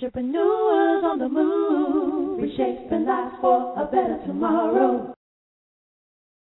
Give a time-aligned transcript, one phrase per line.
[0.00, 5.12] Entrepreneurs on the move, reshaping lives for a better tomorrow.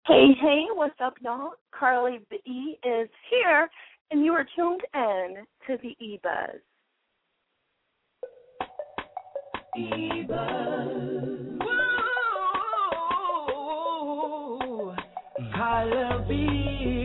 [0.06, 1.54] Hey, hey, what's up, y'all?
[1.72, 3.68] Carla B is here,
[4.12, 6.62] and you are tuned in to the E Buzz.
[9.76, 11.10] E Buzz.
[15.56, 16.99] Carla B.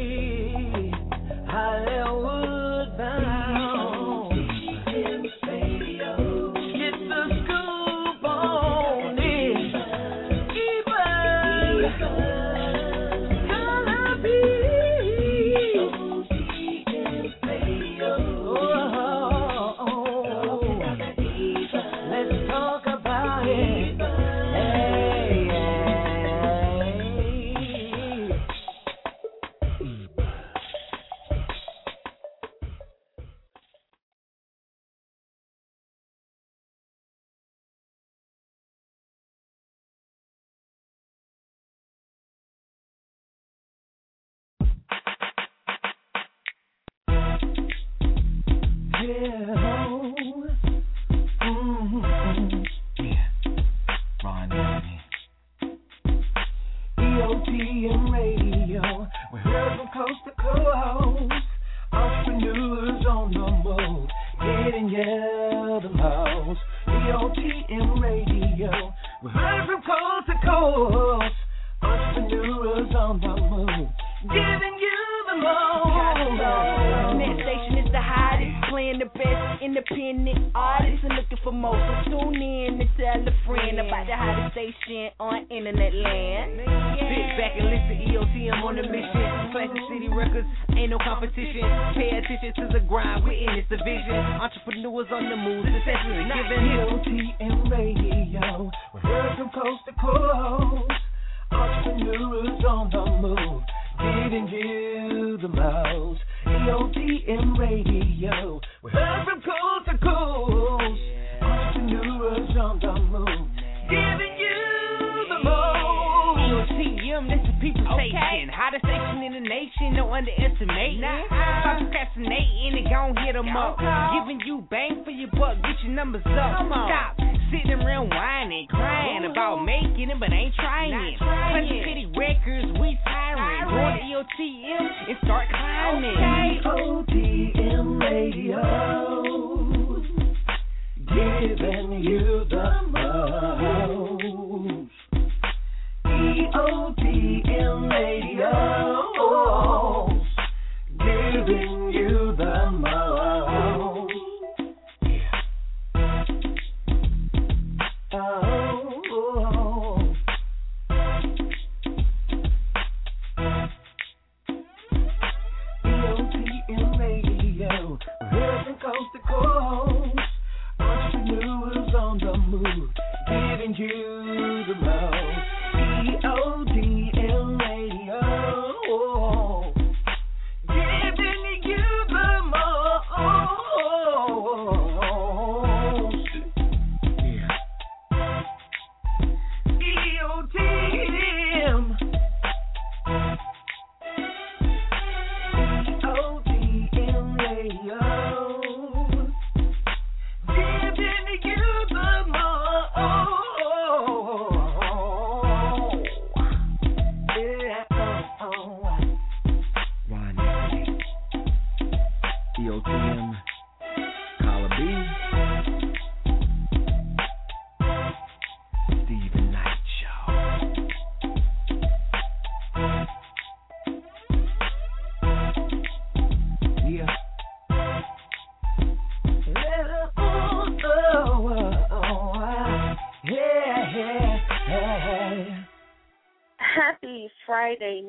[84.15, 86.62] the hottest station on internet land.
[87.03, 89.27] Sit back and listen, to EOTM on the mission.
[89.51, 90.47] Classic City Records,
[90.79, 91.67] ain't no competition.
[91.98, 94.15] Pay attention to the grind, we're in this division.
[94.39, 96.59] Entrepreneurs on the move, success is given.
[96.62, 97.23] EOTM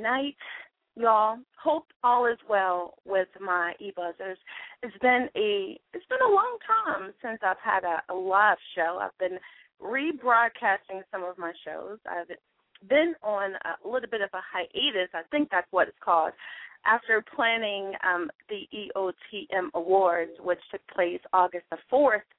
[0.05, 0.35] night,
[0.95, 1.37] y'all.
[1.61, 4.37] Hope all is well with my e-buzzers.
[4.83, 8.99] It's been a it's been a long time since I've had a, a live show.
[9.01, 9.39] I've been
[9.81, 11.97] rebroadcasting some of my shows.
[12.05, 12.27] I've
[12.87, 15.09] been on a little bit of a hiatus.
[15.13, 16.33] I think that's what it's called.
[16.85, 22.29] After planning um, the EOTM Awards, which took place August the 4th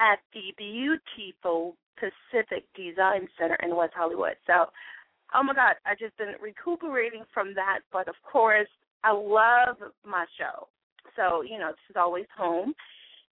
[0.00, 4.34] at the beautiful Pacific Design Center in West Hollywood.
[4.48, 4.66] So,
[5.34, 7.80] oh my God, I just been recuperating from that.
[7.92, 8.68] But of course,
[9.02, 10.68] I love my show.
[11.16, 12.74] So, you know, this is always home.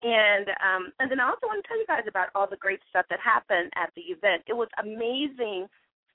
[0.03, 2.79] And um, and then I also want to tell you guys about all the great
[2.89, 4.43] stuff that happened at the event.
[4.47, 5.67] It was amazing.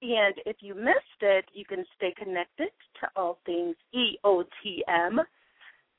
[0.03, 2.69] And if you missed it, you can stay connected
[3.01, 5.19] to all things EOTM.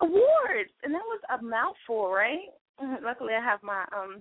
[0.00, 0.70] Awards.
[0.82, 2.50] And that was a mouthful, right?
[2.82, 3.04] Mm-hmm.
[3.04, 4.20] Luckily, I have my um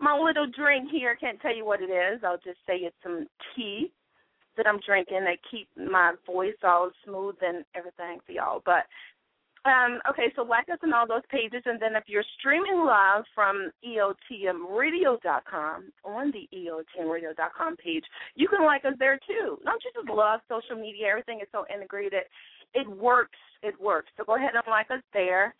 [0.00, 1.16] my little drink here.
[1.16, 2.20] Can't tell you what it is.
[2.22, 3.26] I'll just say it's some
[3.56, 3.90] tea
[4.56, 8.62] that I'm drinking that keep my voice all smooth and everything for y'all.
[8.64, 8.84] But
[9.64, 13.24] um, okay, so like us on all those pages, and then if you're streaming live
[13.34, 19.58] from EOTMRadio.com on the EOTMRadio.com page, you can like us there too.
[19.64, 21.08] Don't you just love social media?
[21.08, 22.22] Everything is so integrated.
[22.74, 23.38] It works.
[23.62, 24.08] It works.
[24.16, 25.54] So go ahead and like us there.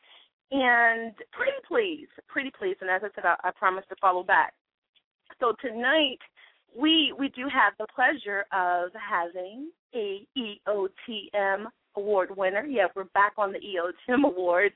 [0.50, 4.54] And pretty please, pretty please, and as I said, I, I promise to follow back.
[5.40, 6.20] So tonight
[6.76, 11.66] we we do have the pleasure of having a EOTM
[11.98, 12.64] award winner.
[12.64, 14.74] Yeah, we're back on the EOTM awards.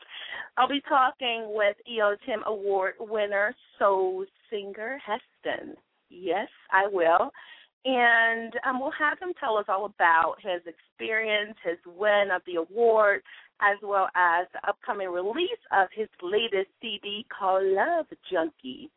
[0.56, 5.74] I'll be talking with EOTM award winner soul singer Heston.
[6.10, 7.30] Yes, I will.
[7.84, 12.56] And um, we'll have him tell us all about his experience, his win of the
[12.56, 13.22] award,
[13.60, 18.90] as well as the upcoming release of his latest CD called Love Junkie.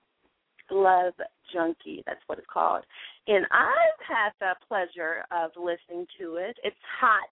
[0.70, 1.14] Love
[1.54, 2.84] Junkie, that's what it's called.
[3.28, 6.58] And I've had the pleasure of listening to it.
[6.64, 7.30] It's hot.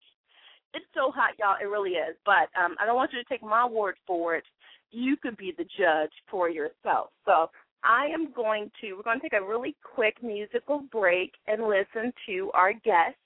[0.74, 1.56] It's so hot, y'all.
[1.60, 2.16] It really is.
[2.24, 4.44] But um, I don't want you to take my word for it.
[4.90, 7.10] You could be the judge for yourself.
[7.24, 7.50] So
[7.84, 12.12] I am going to, we're going to take a really quick musical break and listen
[12.26, 13.16] to our guest,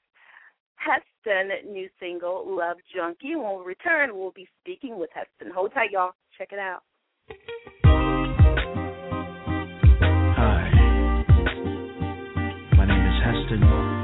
[0.76, 3.36] Heston, new single, Love Junkie.
[3.36, 5.52] When we return, we'll be speaking with Heston.
[5.54, 6.12] Hold tight, y'all.
[6.38, 6.82] Check it out.
[10.36, 10.70] Hi,
[12.76, 13.95] my name is Heston.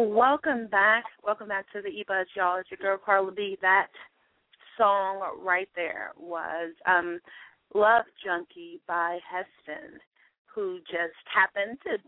[0.00, 1.04] Welcome back.
[1.22, 2.58] Welcome back to the eBuzz, y'all.
[2.58, 3.58] It's your girl Carla B.
[3.60, 3.88] That
[4.78, 7.20] song right there was um,
[7.74, 10.00] Love Junkie by Heston,
[10.46, 11.98] who just happened to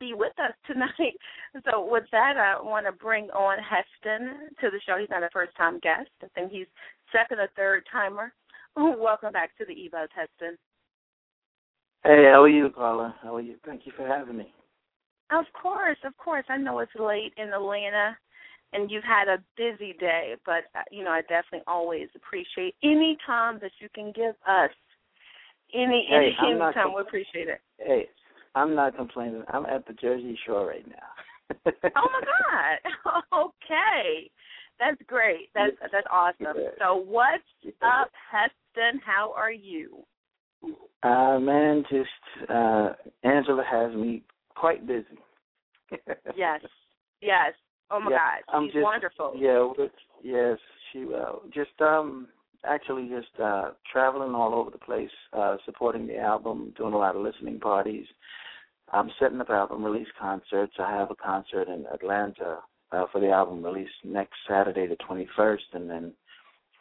[0.00, 0.90] be with us tonight.
[1.64, 4.98] So with that, I want to bring on Heston to the show.
[4.98, 6.10] He's not a first-time guest.
[6.22, 6.66] I think he's
[7.12, 8.32] second or third timer.
[8.76, 10.58] Welcome back to the eBuzz, Heston.
[12.04, 13.14] Hey, how are you, Carla?
[13.22, 13.54] How are you?
[13.64, 14.52] Thank you for having me.
[15.30, 16.44] Of course, of course.
[16.48, 18.16] I know it's late in Atlanta
[18.72, 23.16] and you've had a busy day, but uh, you know, I definitely always appreciate any
[23.26, 24.70] time that you can give us.
[25.74, 27.60] Any hey, any, time, com- we appreciate it.
[27.78, 28.08] Hey,
[28.54, 29.42] I'm not complaining.
[29.48, 31.72] I'm at the Jersey Shore right now.
[31.96, 33.22] oh my God.
[33.34, 34.30] okay.
[34.78, 35.48] That's great.
[35.54, 36.56] That's that's awesome.
[36.78, 37.42] So what's
[37.82, 39.00] up, Heston?
[39.04, 40.04] How are you?
[41.02, 42.92] Uh man, just uh
[43.24, 44.22] Angela has me
[44.58, 45.06] quite busy.
[46.36, 46.60] yes.
[47.20, 47.52] Yes.
[47.90, 48.18] Oh my yeah,
[48.50, 48.64] God.
[48.64, 49.32] She's just, wonderful.
[49.36, 49.86] Yeah,
[50.22, 50.58] yes,
[50.92, 51.42] she will.
[51.54, 52.28] Just um
[52.64, 57.16] actually just uh traveling all over the place, uh supporting the album, doing a lot
[57.16, 58.06] of listening parties.
[58.92, 60.74] I'm setting up album release concerts.
[60.78, 62.58] I have a concert in Atlanta
[62.90, 66.12] uh, for the album release next Saturday, the 21st, and then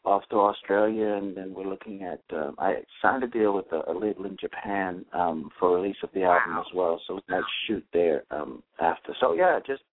[0.08, 2.22] off to Australia, and then we're looking at.
[2.36, 6.10] Um, I signed a deal with a, a label in Japan um, for release of
[6.14, 6.62] the album Wow.
[6.62, 9.14] as well, so we might shoot there um, after.
[9.20, 9.84] So yeah, just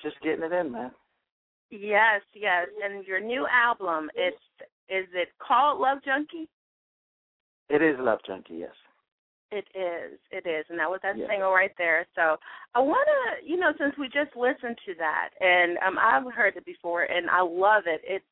[0.00, 0.92] just getting it in, man.
[1.70, 2.68] Yes, yes.
[2.84, 4.36] And your new album, it's
[4.88, 6.48] is it called Love Junkie?
[7.68, 8.76] It is Love Junkie, yes.
[9.50, 10.18] It is.
[10.30, 10.64] It is.
[10.70, 11.26] And that was that Yeah.
[11.28, 12.06] single right there.
[12.14, 12.36] So
[12.74, 16.56] I want to, you know, since we just listened to that, and um, I've heard
[16.56, 18.00] it before, and I love it.
[18.04, 18.24] It's,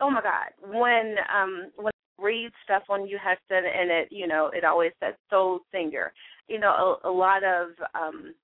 [0.00, 4.26] oh my God, when um when I read stuff on you, Heston, and it, you
[4.26, 6.12] know, it always says soul singer.
[6.48, 8.34] You know, a, a lot of, um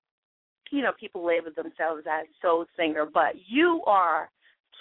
[0.71, 4.29] you know, people label themselves as soul singer, but you are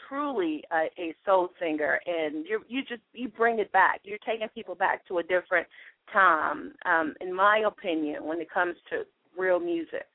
[0.08, 4.00] truly a, a soul singer, and you're you just you bring it back.
[4.04, 5.66] You're taking people back to a different
[6.12, 9.02] time, um, in my opinion, when it comes to
[9.38, 10.06] real music.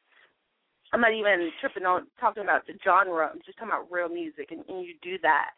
[0.94, 3.30] I'm not even tripping on talking about the genre.
[3.32, 5.52] I'm just talking about real music, and, and you do that.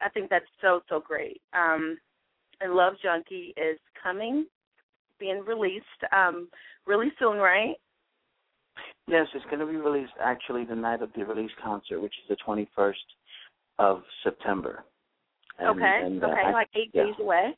[0.00, 1.40] I think that's so so great.
[1.52, 1.98] Um,
[2.60, 4.46] and Love Junkie is coming,
[5.18, 6.48] being released um,
[6.86, 7.74] really soon, right?
[9.06, 12.28] Yes, it's going to be released actually the night of the release concert, which is
[12.28, 12.94] the 21st
[13.78, 14.84] of September.
[15.58, 17.04] And, okay, and, uh, okay, I- like eight yeah.
[17.04, 17.56] days away.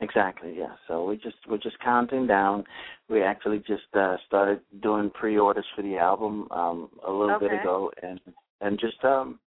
[0.00, 0.74] Exactly, yeah.
[0.86, 2.62] So we just we're just counting down.
[3.08, 7.90] We actually just uh started doing pre-orders for the album um a little bit ago
[8.00, 8.20] and
[8.60, 9.40] and just um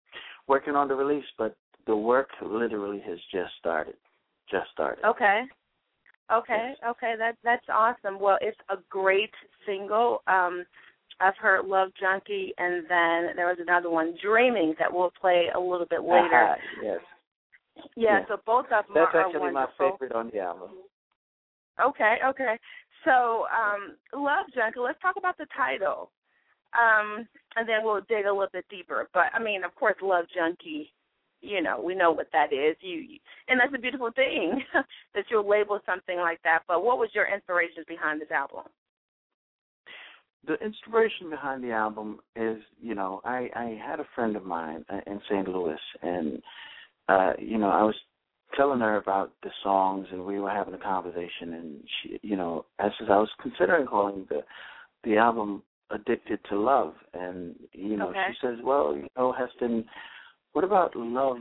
[0.49, 1.57] working on the release, but
[1.91, 3.97] the work literally has just started.
[4.49, 5.05] Just started.
[5.05, 5.43] Okay.
[6.33, 8.21] Okay, okay, that that's awesome.
[8.21, 9.33] Well, it's a great
[9.67, 10.23] single.
[10.29, 10.65] Um
[11.19, 15.59] I've heard Love Junkie and then there was another one, Dreaming, that we'll play a
[15.59, 16.45] little bit later.
[16.45, 17.01] Uh-huh, yes.
[17.97, 18.27] Yeah, Yeah.
[18.29, 20.71] so both of them That's are, actually my favorite on the album.
[21.85, 22.59] Okay, okay.
[23.05, 26.11] So, um, Love Junkie, let's talk about the title.
[26.73, 29.09] Um, and then we'll dig a little bit deeper.
[29.13, 30.93] But I mean, of course, Love Junkie,
[31.41, 32.77] you know, we know what that is.
[32.81, 33.19] You
[33.49, 34.63] and that's a beautiful thing
[35.15, 36.61] that you'll label something like that.
[36.69, 38.65] But what was your inspirations behind this album?
[40.47, 44.85] the inspiration behind the album is, you know, I I had a friend of mine
[44.89, 45.47] uh, in St.
[45.49, 46.43] Louis, and
[47.09, 47.95] uh, you know, I was
[48.57, 52.65] telling her about the songs, and we were having a conversation, and she, you know,
[52.79, 54.43] I says I was considering calling the
[55.05, 58.29] the album "Addicted to Love," and you know, Okay.
[58.29, 59.85] she says, well, you know, Heston,
[60.53, 61.39] what about Love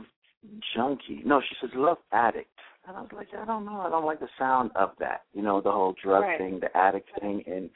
[0.74, 1.22] Junkie?
[1.24, 2.48] No, she says Love Addict.
[2.88, 5.22] And I was like, I don't know, I don't like the sound of that.
[5.32, 6.38] You know, the whole drug Right.
[6.38, 7.70] thing, the addict thing, and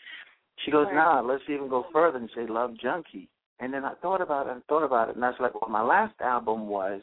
[0.64, 0.95] she goes, Right.
[0.95, 3.29] nah, let's even go further and say Love Junkie.
[3.61, 5.71] And then I thought about it and thought about it, and I was like, well,
[5.71, 7.03] my last album was,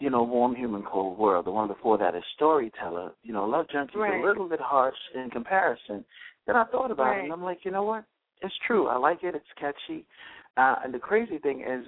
[0.00, 1.46] you know, Warm Human Cold World.
[1.46, 3.12] The one before that is Storyteller.
[3.22, 4.20] You know, Love Junkie is Right.
[4.20, 6.04] a little bit harsh in comparison.
[6.46, 8.04] Then I thought about it, and I'm like, you know what?
[8.42, 8.88] It's true.
[8.88, 9.34] I like it.
[9.34, 10.04] It's catchy.
[10.58, 11.86] Uh, and the crazy thing is,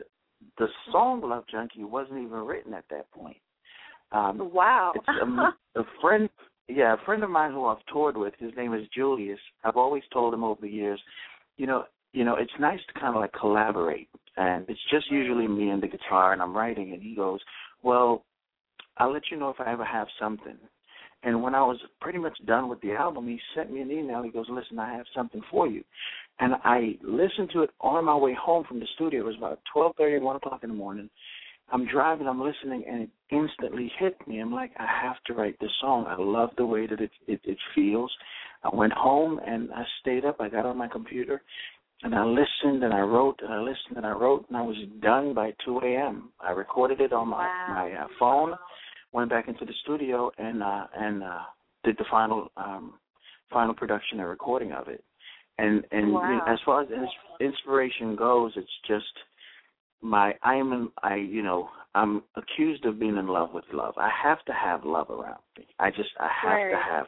[0.58, 3.36] the song Love Junkie wasn't even written at that point.
[4.12, 4.92] Um, Wow.
[4.94, 5.38] it's um,
[5.76, 6.28] a friend
[6.68, 9.38] yeah, a friend of mine who I've toured with, his name is Julius.
[9.64, 11.00] I've always told him over the years,
[11.56, 15.46] you know, you know, it's nice to kind of like collaborate, and it's just usually
[15.46, 17.40] me and the guitar, and I'm writing, and he goes,
[17.82, 18.24] well,
[18.98, 20.56] I'll let you know if I ever have something.
[21.24, 24.22] And when I was pretty much done with the album, he sent me an email.
[24.22, 25.82] He goes, listen, I have something for you.
[26.40, 29.20] And I listened to it on my way home from the studio.
[29.20, 31.10] It was about twelve thirty, one o'clock in the morning.
[31.70, 34.38] I'm driving, I'm listening, and it instantly hit me.
[34.38, 36.06] I'm like, I have to write this song.
[36.08, 38.12] I love the way that it, it it feels.
[38.62, 40.36] I went home and I stayed up.
[40.40, 41.42] I got on my computer,
[42.02, 44.76] and I listened and I wrote and I listened and I wrote and I was
[45.02, 46.30] done by 2 a.m.
[46.40, 47.66] I recorded it on my wow.
[47.68, 48.54] my uh, phone,
[49.12, 51.40] went back into the studio and uh, and uh,
[51.84, 52.94] did the final um,
[53.50, 55.04] final production and recording of it.
[55.58, 56.30] And and wow.
[56.30, 56.88] you know, as far as
[57.40, 59.04] inspiration goes, it's just
[60.00, 63.94] my I am I you know I'm accused of being in love with love.
[63.96, 65.66] I have to have love around me.
[65.78, 66.70] I just I have right.
[66.70, 67.06] to have.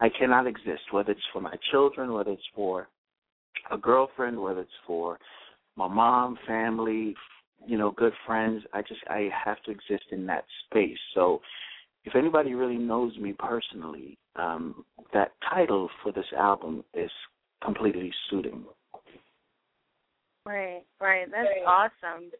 [0.00, 2.88] I cannot exist whether it's for my children, whether it's for
[3.70, 5.18] a girlfriend, whether it's for
[5.76, 7.14] my mom, family,
[7.66, 8.62] you know, good friends.
[8.72, 10.98] I just I have to exist in that space.
[11.14, 11.40] So
[12.04, 17.10] if anybody really knows me personally, um, that title for this album is
[17.64, 18.64] completely suiting.
[20.46, 21.26] Right, right.
[21.30, 22.30] That's awesome.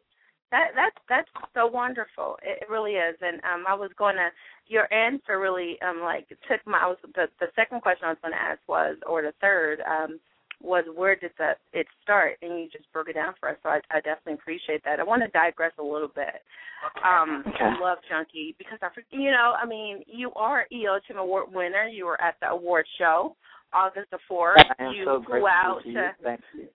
[0.51, 2.37] That that's that's so wonderful.
[2.43, 3.15] It, it really is.
[3.21, 4.29] And um I was gonna
[4.67, 8.19] your answer really um like took my I was the the second question I was
[8.21, 10.19] gonna ask was or the third, um,
[10.61, 13.69] was where did that it start and you just broke it down for us so
[13.69, 14.99] I, I definitely appreciate that.
[14.99, 16.41] I want to digress a little bit.
[17.03, 17.73] Um okay.
[17.81, 21.87] Love Junkie because I you know, I mean, you are EOTM award winner.
[21.87, 23.35] You were at the award show
[23.73, 24.57] August the fourth.
[24.79, 26.67] You so flew out to to Thank you.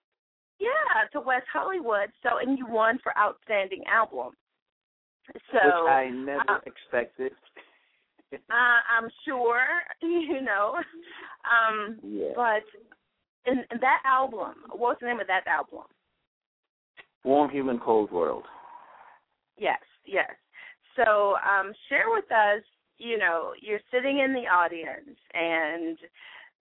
[0.59, 2.09] yeah, to West Hollywood.
[2.23, 4.33] So and you won for outstanding album.
[5.51, 7.31] So Which I never uh, expected.
[8.33, 9.63] uh, I'm sure,
[10.01, 10.75] you know.
[11.45, 12.33] Um Yeah.
[12.35, 12.63] but
[13.45, 15.85] in, in that album, what's the name of that album?
[17.23, 18.43] Warm Human Cold World.
[19.57, 20.29] Yes, yes.
[20.95, 22.63] So um share with us,
[22.97, 25.97] you know, you're sitting in the audience and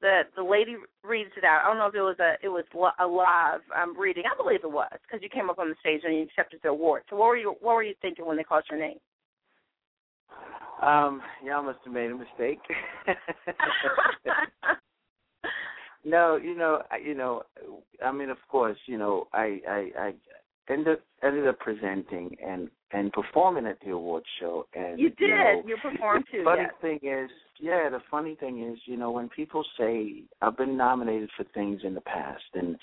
[0.01, 1.63] the the lady reads it out.
[1.65, 2.65] I don't know if it was a it was
[2.99, 4.25] a live um, reading.
[4.31, 6.71] I believe it was because you came up on the stage and you accepted the
[6.71, 7.03] award.
[7.11, 8.99] So what were you what were you thinking when they called your name?
[10.83, 12.61] Um, y'all must have made a mistake.
[16.05, 17.43] no, you know, I, you know,
[18.05, 20.13] I mean, of course, you know, I I, I
[20.73, 25.21] ended ended up presenting and and performing at the award show, and you did.
[25.21, 26.39] You, know, you performed too.
[26.39, 26.73] the funny yes.
[26.81, 31.31] thing is, yeah, the funny thing is, you know, when people say I've been nominated
[31.37, 32.77] for things in the past, and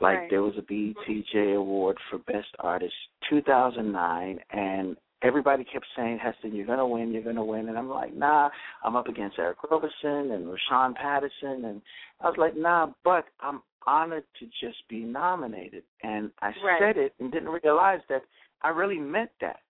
[0.00, 0.30] like Right.
[0.30, 2.94] there was a BETJ award for Best Artist
[3.30, 8.14] 2009, and everybody kept saying, Heston, you're gonna win, you're gonna win, and I'm like,
[8.14, 8.50] nah,
[8.84, 11.82] I'm up against Eric Roberson and Rahsaan Patterson, and
[12.20, 16.78] I was like, nah, but I'm honored to just be nominated, and I Right.
[16.78, 18.22] said it and didn't realize that
[18.62, 19.60] I really meant that.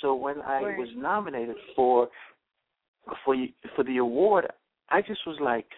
[0.00, 0.78] So when I Right.
[0.78, 2.10] was nominated for
[3.24, 3.36] for
[3.74, 4.52] for the award,
[4.88, 5.72] I just was like,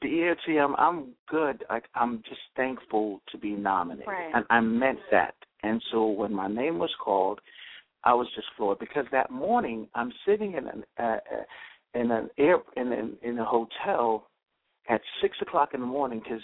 [0.00, 1.64] the EOTM, I'm good.
[1.68, 4.34] Like I'm just thankful to be nominated, Right.
[4.34, 5.34] and I meant that.
[5.62, 7.40] And so when my name was called,
[8.08, 12.30] I was just floored because that morning I'm sitting in an uh, uh, in an
[12.38, 14.28] air in an, in a hotel
[14.88, 16.40] at six o'clock in the morning because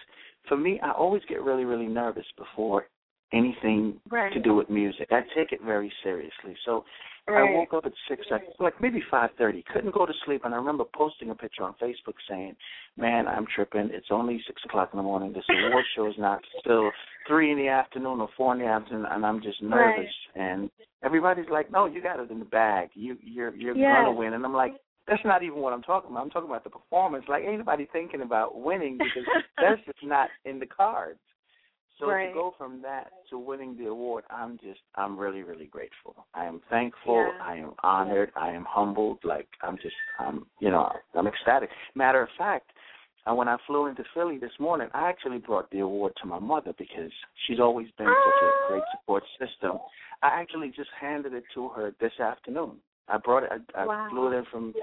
[0.46, 2.88] for me I always get really really nervous before
[3.35, 4.33] anything Right.
[4.33, 5.09] to do with music.
[5.11, 6.57] I take it very seriously.
[6.64, 6.85] So
[7.27, 7.40] Right.
[7.40, 9.62] I woke up at six, like, like maybe five thirty.
[9.62, 12.55] Couldn't go to sleep, and I remember posting a picture on Facebook saying,
[12.99, 13.88] "Man, I'm tripping.
[13.90, 15.33] It's only six o'clock in the morning.
[15.33, 16.92] This award show is not still
[17.27, 20.70] three in the afternoon or four in the afternoon, and I'm just nervous." And
[21.03, 22.90] everybody's like, "No, you got it in the bag.
[22.92, 23.90] You you're you're Yes.
[23.90, 24.75] gonna win." And I'm like,
[25.07, 26.25] "That's not even what I'm talking about.
[26.25, 27.27] I'm talking about the performance.
[27.27, 29.25] Like, ain't nobody thinking about winning because
[29.59, 31.20] that's just not in the cards."
[31.99, 32.29] So Right.
[32.29, 36.27] to go from that to winning the award, I'm just I'm really really grateful.
[36.35, 37.15] I am thankful.
[37.15, 37.45] Yeah.
[37.45, 38.33] I am honored.
[38.37, 39.19] I am humbled.
[39.25, 41.71] Like I'm just I'm you know I'm ecstatic.
[41.95, 42.71] Matter of fact,
[43.27, 46.39] uh, when I flew into Philly this morning, I actually brought the award to my
[46.39, 47.13] mother because
[47.47, 49.79] she's always been such a great support system.
[50.23, 52.77] I actually just handed it to her this afternoon.
[53.09, 53.51] I brought it.
[53.53, 54.09] I, I Wow.
[54.11, 54.75] flew it in from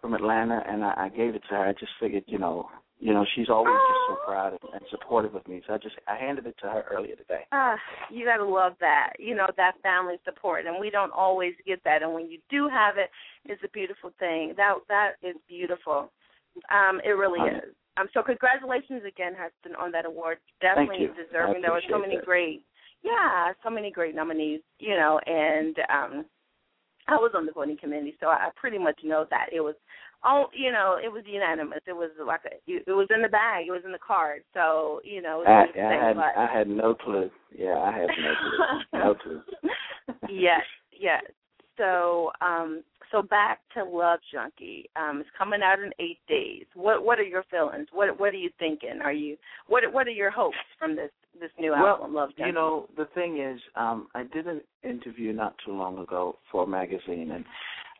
[0.00, 1.64] from Atlanta, and I, I gave it to her.
[1.66, 5.34] I just figured, you know, you know, she's always just so proud and, and supportive
[5.34, 5.62] of me.
[5.66, 7.42] So I just I handed it to her earlier today.
[7.52, 7.76] Ah,
[8.10, 9.12] you got to love that.
[9.18, 12.02] You know that family support, and we don't always get that.
[12.02, 13.10] And when you do have it,
[13.44, 14.54] it's a beautiful thing.
[14.56, 16.10] That that is beautiful.
[16.70, 17.74] Um, it really Um, is.
[17.98, 20.38] Um, so congratulations again, Heston, on that award.
[20.60, 21.62] Definitely deserving.
[21.62, 22.24] There were so many that.
[22.24, 22.62] great,
[23.02, 24.60] yeah, so many great nominees.
[24.78, 26.24] You know, and um,
[27.08, 29.74] I was on the voting committee, so I pretty much know that it was
[30.22, 30.98] all you know.
[31.02, 31.80] It was unanimous.
[31.86, 33.66] It was like a, it was in the bag.
[33.68, 34.42] It was in the card.
[34.54, 37.30] So you know, it I, was I had I had no clue.
[37.56, 39.00] Yeah, I had no clue.
[39.00, 39.42] No clue.
[40.28, 40.62] yes,
[40.98, 41.22] yes.
[41.76, 44.88] So, um, so back to Love Junkie.
[44.96, 46.64] Um, it's coming out in eight days.
[46.74, 47.88] What What are your feelings?
[47.92, 49.00] What What are you thinking?
[49.02, 52.48] Are you What What are your hopes from this this new Well, album, Love Junkie?
[52.48, 56.64] You know, the thing is, um, I did an interview not too long ago for
[56.64, 57.44] a magazine, and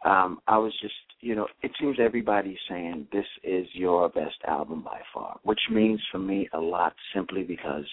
[0.05, 4.83] um, I was just, you know, it seems everybody's saying this is your best album
[4.83, 7.85] by far, which means for me a lot simply because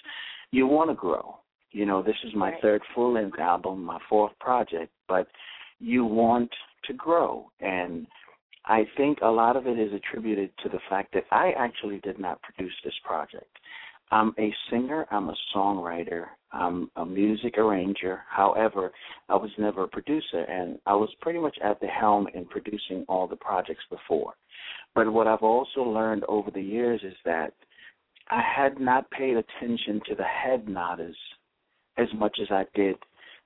[0.51, 1.37] you want to grow.
[1.71, 2.61] You know, this is my Right.
[2.61, 5.27] third full length album, my fourth project, but
[5.79, 6.51] you want
[6.85, 7.49] to grow.
[7.59, 8.05] And
[8.65, 12.19] I think a lot of it is attributed to the fact that I actually did
[12.19, 13.57] not produce this project.
[14.13, 18.21] I'm a singer, I'm a songwriter, I'm a music arranger.
[18.29, 18.91] However,
[19.27, 23.05] I was never a producer, and I was pretty much at the helm in producing
[23.09, 24.35] all the projects before.
[24.93, 27.53] But what I've also learned over the years is that
[28.29, 31.17] I had not paid attention to the head nodders
[31.97, 32.97] as much as I did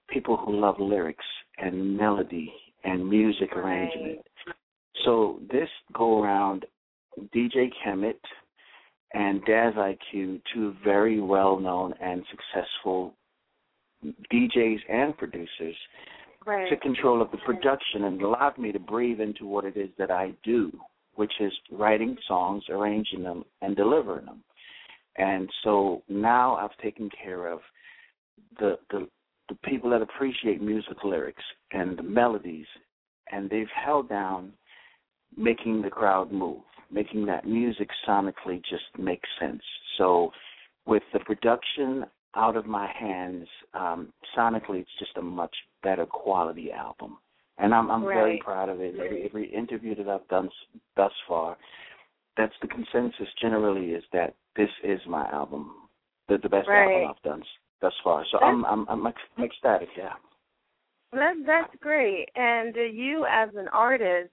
[0.09, 1.25] people who love lyrics
[1.59, 2.51] and melody
[2.83, 4.19] and music arrangement.
[5.05, 6.65] So this go around,
[7.33, 8.19] DJ Kemet
[9.13, 13.13] and Daz IQ, two very well known and successful
[14.31, 15.75] DJs and producers,
[16.45, 16.69] Right.
[16.69, 20.09] took control of the production and allowed me to breathe into what it is that
[20.09, 20.71] I do,
[21.15, 24.41] which is writing songs, arranging them, and delivering them.
[25.17, 27.59] And so now I've taken care of
[28.59, 29.09] the the
[29.49, 32.67] the people that appreciate music lyrics and the melodies,
[33.31, 34.53] and they've held down
[35.35, 39.61] making the crowd move, making that music sonically just make sense.
[39.97, 40.31] So
[40.85, 46.71] with the production out of my hands, um, sonically it's just a much better quality
[46.71, 47.17] album.
[47.57, 48.95] And I'm I'm very proud of it.
[48.99, 50.49] Every, every interview that I've done
[50.95, 51.57] thus far,
[52.37, 55.71] that's the consensus generally is that this is my album,
[56.27, 56.83] the the best Right.
[56.93, 57.43] album I've done
[57.81, 58.23] thus far.
[58.31, 60.13] So That's- I'm I'm I'm ecstatic, yeah.
[61.13, 62.29] That that's great.
[62.35, 64.31] And uh, you as an artist,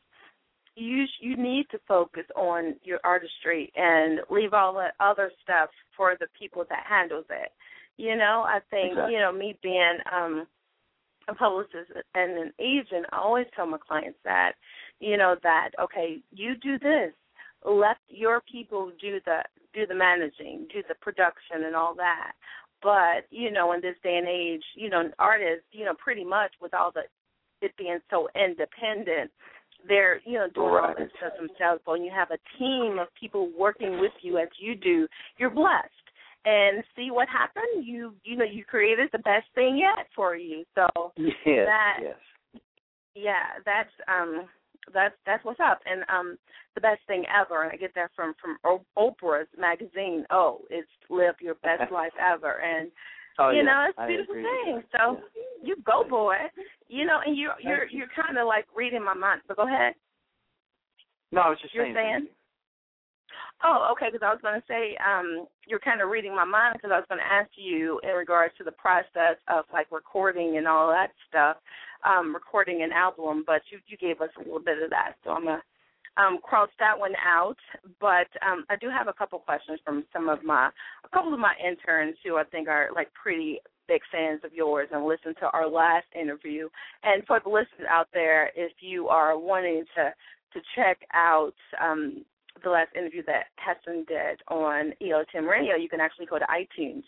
[0.77, 6.17] you you need to focus on your artistry and leave all the other stuff for
[6.19, 7.51] the people that handles it.
[7.97, 9.15] You know, I think Exactly.
[9.15, 10.47] you know me being um
[11.29, 14.53] a publicist and an agent, I always tell my clients that
[15.01, 17.13] you know that okay, you do this.
[17.65, 22.33] Let your people do the do the managing, do the production and all that.
[22.83, 26.53] But you know, in this day and age, you know, artists, you know, pretty much
[26.61, 27.03] with all the
[27.63, 29.31] it being so independent,
[29.89, 30.97] they're you know doing all Right.
[30.97, 31.83] that stuff themselves.
[31.85, 35.07] But when you have a team of people working with you as you do,
[35.39, 35.89] you're blessed.
[36.47, 37.85] And see what happened.
[37.87, 40.65] You you know you created the best thing yet for you.
[40.75, 42.17] So Yes, That- yes.
[43.15, 44.49] yeah, that's um
[44.93, 45.81] that's that's what's up.
[45.87, 46.37] And um
[46.75, 48.59] the best thing ever, and I get that from from
[48.99, 50.27] Oprah's magazine.
[50.31, 52.91] Oh, it's live your best life ever, and
[53.39, 53.63] Oh, you yeah.
[53.63, 54.83] know it's a beautiful thing.
[54.97, 55.43] So Yeah.
[55.63, 56.37] you go, boy.
[56.89, 57.99] You know, and you're you're you.
[57.99, 59.43] you're kind of like reading my mind.
[59.49, 59.95] But go ahead.
[61.33, 61.95] No, I was just You're saying.
[61.95, 62.29] saying?
[63.65, 64.07] Oh, okay.
[64.13, 66.99] Because I was going to say, um, you're kind of reading my mind because I
[66.99, 70.89] was going to ask you in regards to the process of like recording and all
[70.89, 71.57] that stuff,
[72.05, 73.43] um, recording an album.
[73.47, 75.63] But you you gave us a little bit of that, so I'm gonna
[76.17, 77.57] um, cross that one out.
[78.01, 80.71] But um, I do have a couple questions from some of my
[81.05, 84.89] a couple of my interns who I think are like pretty big fans of yours
[84.93, 86.69] and listened to our last interview.
[87.03, 90.13] And for the listeners out there, if you are wanting to
[90.53, 92.25] to check out um,
[92.63, 97.03] the last interview that Heston did on EOTM Radio, you can actually go to iTunes.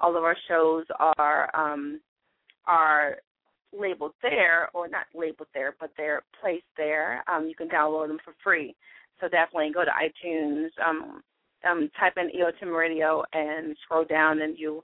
[0.00, 0.84] All of our shows
[1.18, 2.00] are um,
[2.66, 3.16] are
[3.72, 7.22] labeled there, or not labeled there, but they're placed there.
[7.28, 8.74] Um, you can download them for free.
[9.20, 11.22] So definitely go to iTunes, um,
[11.68, 14.82] um, type in EOTM Radio, and scroll down, and you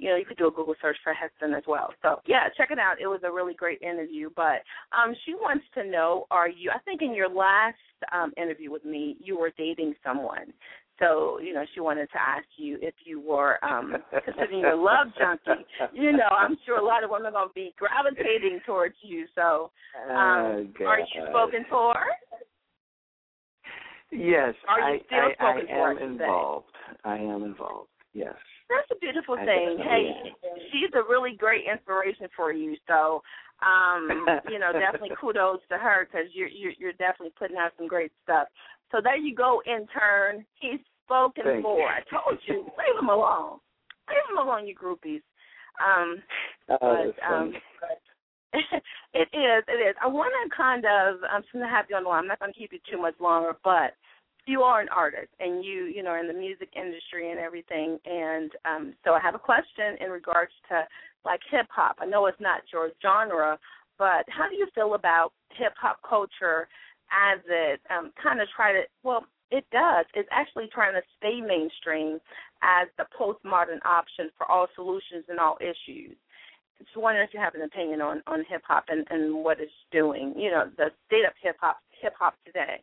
[0.00, 1.92] you know, you could do a Google search for Heston as well.
[2.02, 3.00] So yeah, check it out.
[3.00, 4.30] It was a really great interview.
[4.34, 4.62] But
[4.96, 6.70] um, she wants to know: Are you?
[6.74, 7.76] I think in your last
[8.12, 10.52] um, interview with me, you were dating someone.
[11.00, 15.08] So you know, she wanted to ask you if you were um, considering your love
[15.18, 15.64] junkie.
[15.94, 19.26] You know, I'm sure a lot of women are going to be gravitating towards you.
[19.34, 19.70] So
[20.10, 21.94] um, Oh, are you spoken for?
[24.12, 26.66] Yes, Are you I, still I, spoken I for, am I should involved.
[27.04, 27.88] I am involved.
[28.12, 28.34] Yes.
[28.68, 29.78] That's a beautiful thing.
[29.78, 30.32] Hey,
[30.70, 32.76] she's a really great inspiration for you.
[32.86, 33.22] So,
[33.62, 37.88] um, you know, definitely kudos to her because you're, you're you're definitely putting out some
[37.88, 38.48] great stuff.
[38.92, 40.44] So there you go, intern.
[40.60, 41.78] He's spoken Thank for.
[41.78, 41.86] you.
[41.90, 43.58] I told you, leave them alone.
[44.06, 45.22] Leave them alone, you groupies.
[45.82, 46.22] Um,
[46.70, 47.52] Oh, but um,
[48.52, 49.96] it is, it is.
[50.02, 52.22] I want to kind of, I'm just going to have you on the line.
[52.22, 53.94] I'm not going to keep you too much longer, but
[54.46, 57.98] you are an artist and you, you know, are in the music industry and everything.
[58.04, 60.84] And um, so I have a question in regards to
[61.24, 61.96] like hip hop.
[62.00, 63.58] I know it's not your genre,
[63.98, 66.68] but how do you feel about hip hop culture
[67.10, 70.06] as it um, kind of try to, well, it does.
[70.14, 72.20] It's actually trying to stay mainstream
[72.62, 76.16] as the postmodern option for all solutions and all issues
[76.84, 79.70] just wondering if you have an opinion on on hip hop and and what it's
[79.92, 80.32] doing.
[80.36, 82.82] You know, the state of hip hop hip hop today.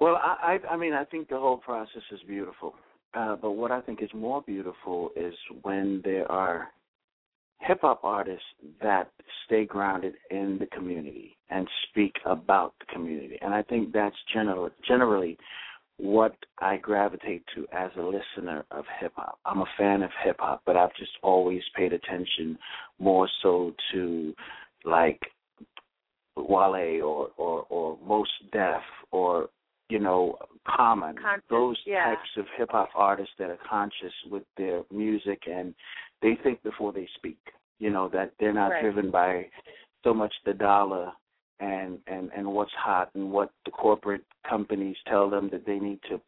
[0.00, 2.74] Well, I, I I mean I think the whole process is beautiful.
[3.14, 6.68] uh, but what I think is more beautiful is when there are
[7.68, 8.46] hip hop artists
[8.80, 9.10] that
[9.44, 13.38] stay grounded in the community and speak about the community.
[13.42, 15.36] And I think that's general, generally
[15.98, 19.38] what I gravitate to as a listener of hip hop.
[19.44, 22.58] I'm a fan of hip hop, but I've just always paid attention
[22.98, 24.32] more so to
[24.84, 25.20] like
[26.36, 29.48] Wale or or or Mos Def or
[29.90, 32.14] you know Common, Conscious, those yeah.
[32.14, 35.74] types of hip hop artists that are conscious with their music and
[36.22, 37.38] they think before they speak.
[37.78, 38.82] You know that they're not Right.
[38.82, 39.48] driven by
[40.04, 41.12] so much the dollar
[41.60, 46.00] and and and what's hot and what the corporate companies tell them that they need
[46.08, 46.20] to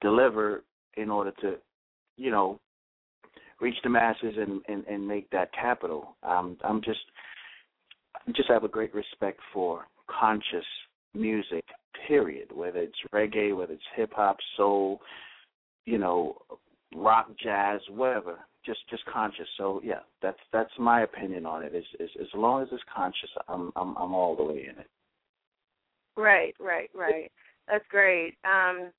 [0.00, 0.64] deliver
[0.96, 1.56] in order to
[2.16, 2.58] you know
[3.60, 7.00] reach the masses and and, and make that capital um i'm just
[8.26, 10.64] I just have a great respect for conscious
[11.14, 11.64] music
[12.08, 15.00] period whether it's reggae whether it's hip hop soul
[15.84, 16.36] you know
[16.94, 21.84] rock jazz whatever just just conscious so yeah that's that's my opinion on it is
[21.98, 24.86] is as long as it's conscious i'm i'm i'm all the way in it
[26.16, 27.30] Right, right, right.
[27.68, 28.34] That's great.
[28.44, 28.90] Um,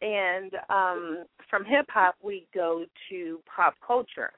[0.00, 4.32] and um, from hip hop, we go to pop culture.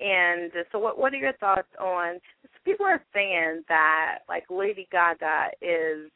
[0.00, 2.18] And so, what what are your thoughts on?
[2.64, 6.10] People are saying that like Lady Gaga is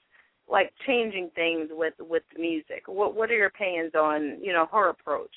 [0.51, 2.85] like changing things with with music.
[2.87, 5.35] What what are your opinions on you know her approach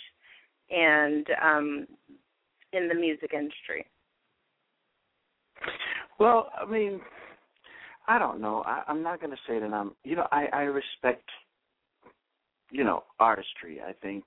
[0.72, 1.88] and um,
[2.74, 3.86] in the music industry?
[6.20, 7.02] Well, I mean,
[8.08, 8.64] I don't know.
[8.66, 9.92] I, I'm not going to say that I'm.
[10.04, 11.28] You know, I, I respect,
[12.72, 13.80] you know, artistry.
[13.82, 14.24] I think,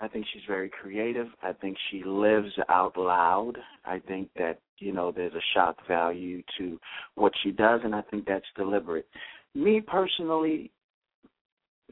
[0.00, 1.28] I think she's very creative.
[1.42, 3.54] I think she lives out loud.
[3.84, 6.78] I think that you know there's a shock value to
[7.14, 9.06] what she does, and I think that's deliberate.
[9.54, 10.70] Me personally,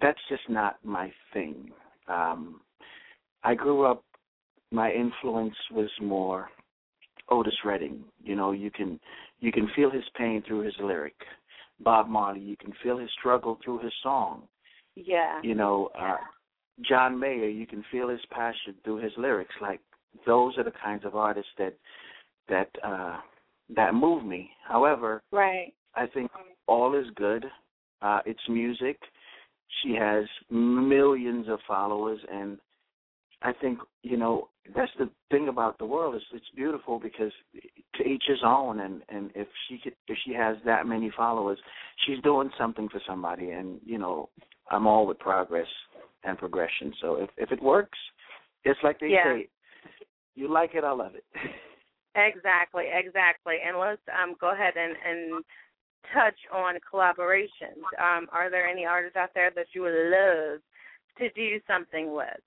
[0.00, 1.70] that's just not my thing.
[2.08, 2.60] Um,
[3.44, 4.04] I grew up.
[4.72, 6.48] My influence was more
[7.28, 8.04] Otis Redding.
[8.24, 8.98] You know, you can
[9.40, 11.14] you can feel his pain through his lyric.
[11.80, 14.42] Bob Marley, you can feel his struggle through his song.
[14.94, 15.40] Yeah.
[15.42, 16.16] You know, uh,
[16.88, 19.54] John Mayer, you can feel his passion through his lyrics.
[19.60, 19.80] Like
[20.26, 21.74] those are the kinds of artists that
[22.48, 23.18] that uh
[23.76, 24.50] that move me.
[24.66, 25.72] However, Right.
[25.94, 26.30] I think
[26.66, 27.44] all is good.
[28.00, 28.98] Uh it's music.
[29.82, 32.58] She has millions of followers and
[33.44, 37.32] I think, you know, that's the thing about the world is it's beautiful because
[37.96, 41.58] to each his own and and if she could if she has that many followers,
[42.06, 44.28] she's doing something for somebody and, you know,
[44.70, 45.66] I'm all with progress
[46.24, 46.92] and progression.
[47.00, 47.98] So if if it works,
[48.64, 49.24] it's like they Yeah.
[49.24, 49.48] say,
[50.34, 51.24] you like it, I love it.
[52.14, 53.56] Exactly, exactly.
[53.66, 55.44] And let's um, go ahead and, and
[56.12, 57.80] touch on collaborations.
[57.98, 60.60] Um, are there any artists out there that you would love
[61.18, 62.40] to do something with?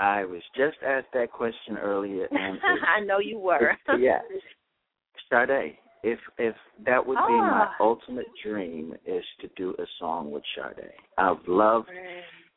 [0.00, 2.58] I was just asked that question earlier and
[2.96, 3.76] I know you were.
[3.98, 4.20] yeah.
[5.30, 5.76] Sade.
[6.02, 6.54] If if
[6.86, 7.74] that would be my Ah.
[7.78, 10.90] ultimate dream is to do a song with Sade.
[11.18, 11.90] I've loved,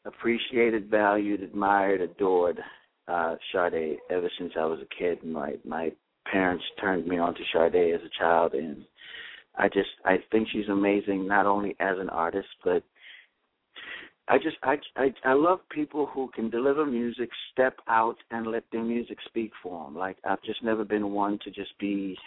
[0.05, 2.59] appreciated, valued, admired, adored
[3.09, 5.23] uh Sade ever since I was a kid.
[5.25, 5.91] My my
[6.31, 8.85] parents turned me on to Sade as a child and
[9.57, 12.81] I just I think she's amazing not only as an artist but
[14.27, 18.63] I just I I I love people who can deliver music, step out, and let
[18.71, 19.95] their music speak for them.
[19.95, 22.17] Like I've just never been one to just be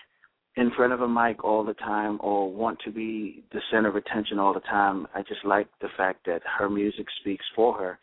[0.56, 3.96] in front of a mic all the time or want to be the center of
[3.96, 5.06] attention all the time.
[5.14, 7.98] I just like the fact that her music speaks for her,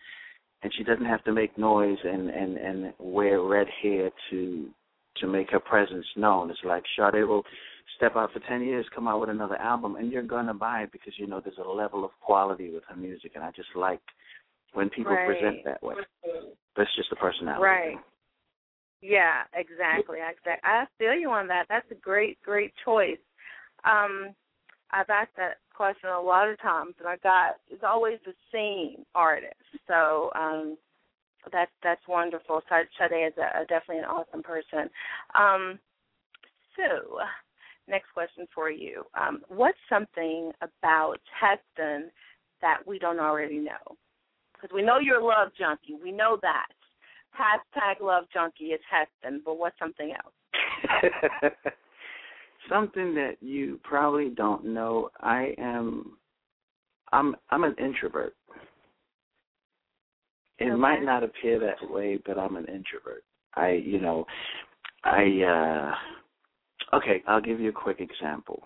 [0.63, 4.69] and she doesn't have to make noise and and and wear red hair to
[5.17, 6.49] to make her presence known.
[6.49, 7.43] It's like Sade will
[7.98, 10.82] step out for 10 years, come out with another album, and you're going to buy
[10.84, 13.69] it because you know there's a level of quality with her music, and I just
[13.76, 14.02] like
[14.74, 15.26] when people Right.
[15.26, 15.96] present that way.
[16.76, 17.63] That's just the personality.
[17.63, 18.00] Right.
[19.02, 20.19] Yeah, exactly.
[20.19, 20.54] Exactly.
[20.63, 21.65] I feel you on that.
[21.67, 23.19] That's a great, great choice.
[23.84, 24.34] Um,
[24.91, 29.06] I've asked that question a lot of times, and I got it's always the same
[29.13, 29.56] artist.
[29.88, 30.78] So um,
[31.52, 32.62] that's that's wonderful.
[32.69, 34.89] Sade is a, a definitely an awesome person.
[35.36, 35.80] Um,
[36.78, 37.19] so,
[37.88, 42.10] next question for you: um, What's something about Heston
[42.62, 43.98] that we don't already know?
[44.54, 45.96] Because we know you're a love junkie.
[46.02, 46.67] We know that.
[47.38, 51.52] Hashtag love junkie is Heston, but what's something else?
[52.69, 55.10] Something that you probably don't know.
[55.19, 56.17] I am.
[57.12, 57.36] I'm.
[57.50, 58.36] I'm an introvert.
[60.60, 60.76] It Okay.
[60.76, 63.24] might not appear that way, but I'm an introvert.
[63.56, 64.26] I, you know,
[65.04, 65.41] I.
[65.43, 65.96] uh
[66.93, 68.62] Okay, I'll give you a quick example.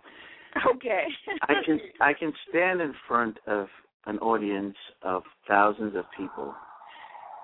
[0.76, 1.04] Okay.
[1.44, 3.68] I can I can stand in front of
[4.06, 6.54] an audience of thousands of people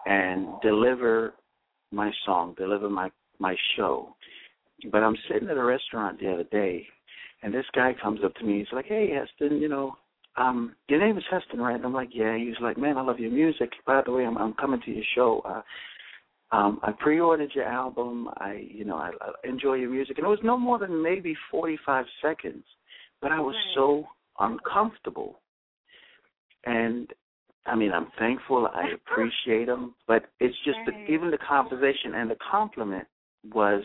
[0.05, 1.33] and deliver
[1.91, 4.15] my song, deliver my my show.
[4.91, 6.85] But I'm sitting at a restaurant the other day,
[7.41, 8.59] and this guy comes up to me.
[8.59, 9.95] He's like, "Hey, Heston, you know,
[10.35, 13.19] um, your name is Heston, right?" And I'm like, "Yeah." He's like, "Man, I love
[13.19, 13.71] your music.
[13.85, 15.41] By the way, I'm I'm coming to your show.
[15.45, 15.61] Uh,
[16.53, 18.29] um, I pre-ordered your album.
[18.37, 21.35] I, you know, I, I enjoy your music, and it was no more than maybe
[21.49, 22.63] 45 seconds,
[23.21, 23.73] but I was Right.
[23.75, 24.07] so
[24.39, 25.39] uncomfortable.
[26.65, 27.11] And
[27.65, 28.67] I mean, I'm thankful.
[28.73, 31.07] I appreciate them, but it's just Right.
[31.07, 33.07] the, even the conversation and the compliment
[33.51, 33.83] was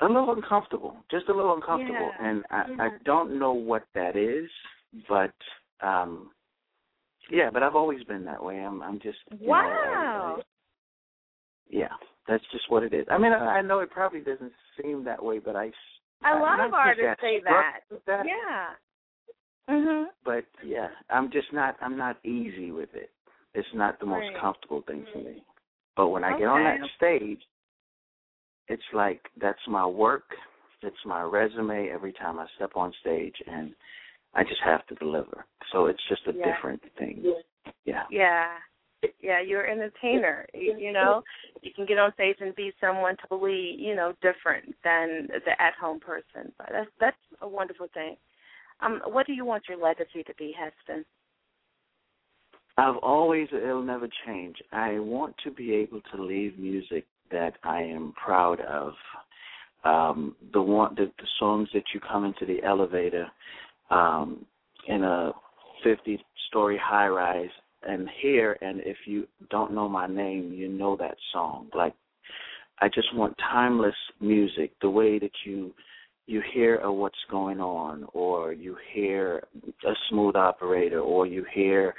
[0.00, 2.28] a little uncomfortable, just a little uncomfortable, Yeah.
[2.30, 4.48] and I, I don't know what that is,
[5.08, 5.34] but
[5.82, 6.30] um
[7.30, 8.58] yeah, but I've always been that way.
[8.58, 10.36] I'm I'm just know, Wow.
[10.38, 10.42] I-
[11.68, 11.88] yeah,
[12.26, 13.06] that's just what it is.
[13.10, 15.66] I mean, I, I know it probably doesn't seem that way, but I
[16.24, 17.80] A I- lot of artists say that.
[18.06, 18.26] that.
[18.26, 18.74] Yeah.
[19.68, 20.06] Mhm.
[20.24, 23.10] But yeah, I'm just not I'm not easy with it.
[23.54, 24.36] It's not the most Right.
[24.40, 25.44] comfortable thing for me.
[25.96, 27.40] But when I get on that stage,
[28.68, 30.36] it's like that's my work,
[30.82, 33.74] it's my resume every time I step on stage and
[34.34, 35.44] I just have to deliver.
[35.72, 36.44] So it's just a Yeah.
[36.52, 37.42] different thing.
[37.84, 38.06] Yeah.
[38.10, 38.58] Yeah.
[39.20, 40.46] Yeah, you're an entertainer.
[40.52, 41.22] You, you know,
[41.62, 46.00] you can get on stage and be someone totally, you know, different than the at-home
[46.00, 46.52] person.
[46.58, 48.16] But that's that's a wonderful thing.
[48.80, 51.04] Um, what do you want your legacy to be, Heston?
[52.76, 54.56] I've always it'll never change.
[54.72, 58.94] I want to be able to leave music that I am proud of.
[59.84, 63.26] Um, the one the, the songs that you come into the elevator
[63.90, 64.44] um,
[64.88, 65.32] in a
[65.84, 67.50] fifty story high rise
[67.88, 71.68] and hear and if you don't know my name you know that song.
[71.74, 71.94] Like
[72.80, 75.74] I just want timeless music, the way that you
[76.26, 79.42] you hear a what's going on or you hear
[79.84, 81.94] a smooth operator or you hear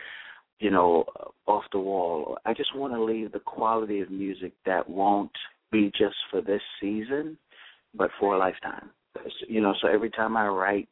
[0.59, 1.05] you know,
[1.47, 2.37] off the wall.
[2.45, 5.31] I just want to leave the quality of music that won't
[5.71, 7.37] be just for this season,
[7.95, 8.89] but for a lifetime.
[9.47, 10.89] You know, so every time I write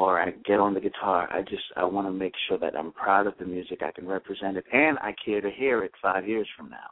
[0.00, 2.90] or I get on the guitar, I just I want to make sure that I'm
[2.90, 6.26] proud of the music, I can represent it, and I care to hear it five
[6.26, 6.88] years from now.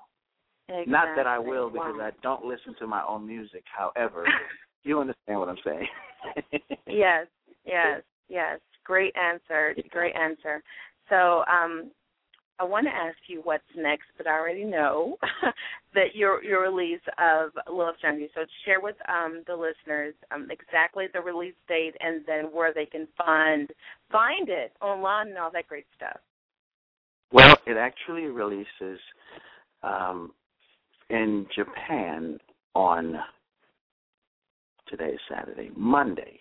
[0.69, 0.93] Exactly.
[0.93, 2.09] Not that I will because Wow.
[2.09, 3.65] I don't listen to my own music.
[3.75, 4.27] However,
[4.85, 5.89] you understand what I'm saying.
[6.87, 7.27] yes,
[7.65, 8.61] yes, yes.
[8.85, 9.75] Great answer.
[9.89, 10.63] Great answer.
[11.09, 11.91] So, um,
[12.61, 15.17] I want to ask you what's next, but I already know
[15.95, 18.29] that your your release of Love Junkie.
[18.35, 22.87] So share with um, the listeners um, exactly the release date and then where they
[22.87, 23.71] can find
[24.11, 26.19] find it online and all that great stuff.
[27.33, 28.99] Well, it actually releases
[29.83, 30.33] um,
[31.11, 32.39] in Japan
[32.75, 33.17] on
[34.89, 36.39] today is Saturday, Monday.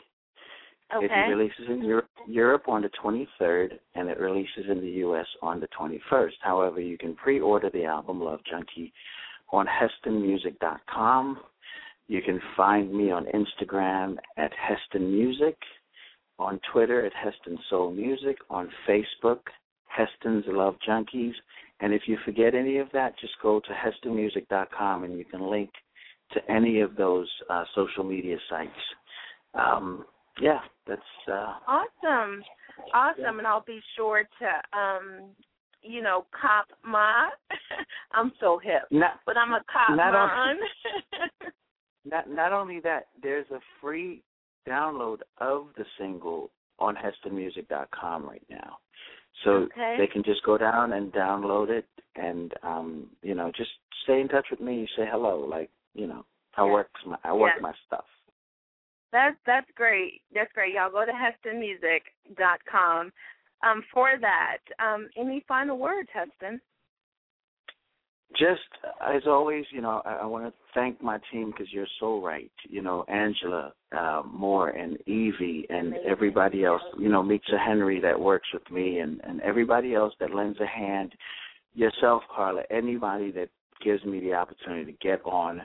[0.95, 1.05] Okay.
[1.05, 5.25] It releases in Europe, Europe on the 23rd, and it releases in the U.S.
[5.41, 6.31] on the 21st.
[6.41, 8.93] However, you can pre-order the album Love Junkie
[9.51, 11.39] on HestonMusic.com.
[12.07, 15.57] You can find me on Instagram at Heston Music,
[16.39, 19.39] on Twitter at Heston Soul Music, on Facebook,
[19.88, 21.33] Heston's Love Junkies.
[21.81, 25.69] And if you forget any of that, just go to HestonMusic.com and you can link
[26.31, 28.71] to any of those uh, social media sites.
[29.53, 30.05] Um,
[30.41, 32.43] yeah, that's uh, Awesome.
[32.93, 33.39] Awesome.
[33.39, 35.35] And I'll be sure to um
[35.83, 37.29] you know, cop my
[38.13, 38.83] I'm so hip.
[38.91, 40.57] not But I'm a cop Not on-
[42.05, 43.07] not not only that.
[43.21, 44.23] There's a free
[44.67, 48.77] download of the single on HestonMusic.com right now,
[49.43, 49.95] so Okay.
[49.97, 53.71] they can just go down and download it, and um, you know, just
[54.03, 54.88] stay in touch with me.
[54.95, 56.25] Say hello, like you know,
[56.55, 56.71] I Yeah.
[56.71, 57.61] work my I work Yeah.
[57.61, 58.05] my stuff.
[59.12, 60.22] That's that's great.
[60.34, 60.74] That's great.
[60.74, 63.12] Y'all go to HestonMusic.com.
[63.64, 66.62] Um, for that, um, any final words, Heston?
[68.32, 68.62] just
[69.01, 72.51] as always, you know, I, I want to thank my team because you're so right.
[72.68, 76.82] You know, Angela uh, Moore and Evie and everybody else.
[76.99, 80.66] You know, Meetza Henry that works with me and and everybody else that lends a
[80.66, 81.14] hand.
[81.74, 82.64] Yourself, Carla.
[82.70, 83.49] Anybody that
[83.84, 85.62] gives me the opportunity to get on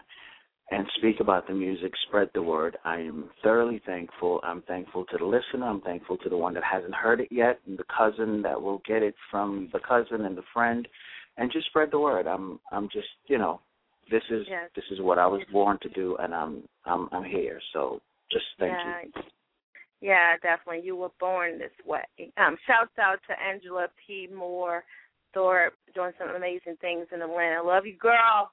[0.72, 2.76] and speak about the music, spread the word.
[2.84, 4.40] I am thoroughly thankful.
[4.42, 5.66] I'm thankful to the listener.
[5.66, 8.80] I'm thankful to the one that hasn't heard it yet, and the cousin that will
[8.86, 10.88] get it from the cousin and the friend
[11.36, 12.26] and just spread the word.
[12.26, 13.60] I'm I'm just you know,
[14.10, 14.70] this is Yes.
[14.74, 17.60] this is what I was born to do, and I'm I'm I'm here.
[17.72, 18.00] So
[18.30, 19.02] just thank yeah.
[19.04, 19.22] you.
[20.00, 20.84] Yeah, definitely.
[20.84, 22.02] You were born this way.
[22.36, 24.28] Um, shouts out to Angela P.
[24.34, 24.82] Moore
[25.32, 27.62] Thorpe doing some amazing things in Atlanta.
[27.62, 28.50] Love you, girl.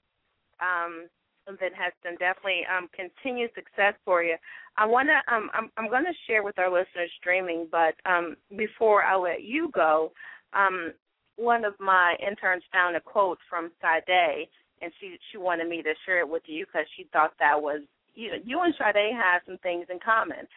[0.61, 1.07] Um,
[1.49, 4.35] and then Heston, definitely um, continued success for you.
[4.77, 5.33] I want to.
[5.33, 9.43] Um, I'm, I'm going to share with our listeners streaming, but um, before I let
[9.43, 10.11] you go,
[10.53, 10.93] um,
[11.35, 14.47] one of my interns found a quote from Sade,
[14.81, 17.81] and she she wanted me to share it with you because she thought that was
[18.15, 20.47] you know you and Sade have some things in common.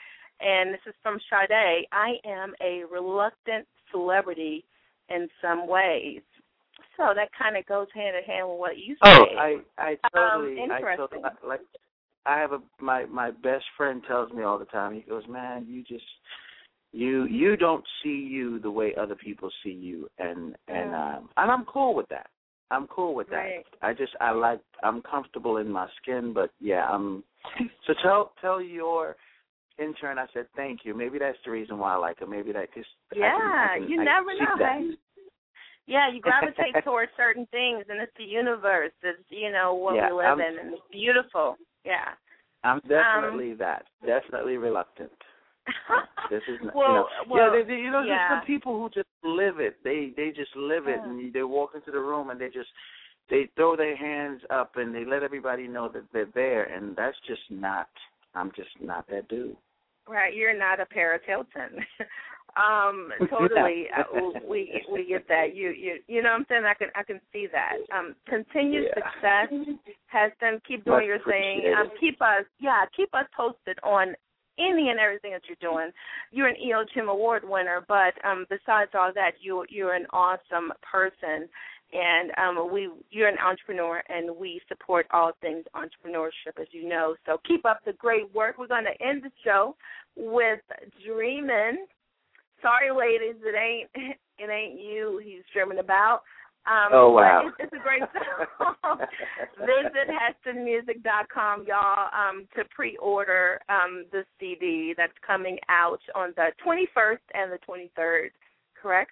[0.40, 1.86] And this is from Sade.
[1.92, 4.64] I am a reluctant celebrity
[5.08, 6.20] in some ways.
[6.96, 8.98] So that kind of goes hand in hand with what you say.
[9.04, 11.60] Oh, I I totally um, I totally like
[12.26, 14.94] I have a my my best friend tells me all the time.
[14.94, 16.04] He goes, "Man, you just
[16.92, 21.50] you you don't see you the way other people see you." And and um and
[21.50, 22.28] I'm cool with that.
[22.70, 23.36] I'm cool with that.
[23.36, 23.66] Right.
[23.82, 27.24] I just I like I'm comfortable in my skin, but yeah, I'm
[27.86, 29.16] so tell tell your
[29.78, 30.94] intern I said thank you.
[30.94, 32.26] Maybe that's the reason why I like her.
[32.26, 34.56] Maybe that just Yeah, I can, I can, you I never know.
[34.58, 34.90] hey?
[35.86, 38.92] Yeah, you gravitate towards certain things, and it's the universe.
[39.02, 41.56] It's you know what Yeah, we live I'm- in, and it's beautiful.
[41.84, 42.14] Yeah.
[42.64, 43.86] I'm Um, definitely that.
[44.06, 45.10] Definitely reluctant.
[46.30, 48.28] This is not, well, you know, well, yeah, they, they, you know, yeah.
[48.28, 49.76] there's some people who just live it.
[49.84, 51.10] They they just live it, Yeah.
[51.10, 52.70] and they walk into the room and they just
[53.28, 57.18] they throw their hands up and they let everybody know that they're there, and that's
[57.26, 57.88] just not.
[58.34, 59.56] I'm just not that dude.
[60.08, 61.84] Right, you're not a Paris Hilton.
[62.56, 63.86] Um, totally.
[63.90, 64.02] Yeah.
[64.02, 65.54] uh, we we get that.
[65.54, 66.64] You you you know what I'm saying?
[66.64, 67.76] I can I can see that.
[67.96, 69.02] Um, continued Yeah.
[69.02, 69.76] success
[70.06, 71.74] has been keep doing Much your thing.
[71.76, 74.14] Um, keep us yeah keep us posted on
[74.58, 75.90] any and everything that you're doing.
[76.30, 81.48] You're an EOTM award winner, but um, besides all that, you you're an awesome person.
[81.94, 87.14] And um, we, you're an entrepreneur, and we support all things entrepreneurship, as you know.
[87.26, 88.56] So keep up the great work.
[88.56, 89.76] We're going to end the show
[90.16, 90.60] with
[91.06, 91.84] "Dreaming."
[92.62, 93.90] Sorry, ladies, it ain't
[94.38, 96.22] it ain't you he's dreaming about.
[96.64, 97.42] Um, Oh, wow.
[97.46, 98.02] It's, it's a great
[98.56, 98.98] song.
[99.58, 100.06] Visit
[100.46, 107.50] HestonMusic.com, y'all, um, to pre-order um, the CD that's coming out on the 21st and
[107.50, 108.28] the 23rd.
[108.80, 109.10] Correct?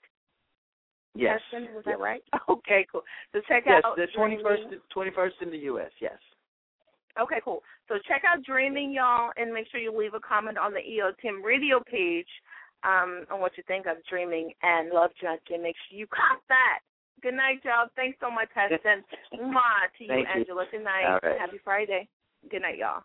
[1.16, 1.40] Yes.
[1.51, 1.96] Heston, was yes.
[1.96, 2.22] that right?
[2.48, 3.03] Okay, cool.
[3.32, 4.80] So check Yes, out the twenty first Dreaming.
[4.92, 5.90] twenty first in the U.S.
[6.01, 6.18] Yes.
[7.20, 7.62] Okay, cool.
[7.88, 11.11] So check out Dreaming, y'all, and make sure you leave a comment on the EO
[11.20, 12.28] Tim radio page
[12.85, 15.61] um, on what you think of Dreaming and Love Junkie.
[15.61, 16.81] Make sure you cop that.
[17.22, 17.89] Good night, y'all.
[17.97, 19.05] Thanks so much, Heston.
[19.35, 20.24] Mwah to you.
[20.35, 20.64] Angela.
[20.70, 21.20] Good night.
[21.22, 21.39] Right.
[21.39, 22.09] Happy Friday.
[22.51, 23.05] Good night, y'all.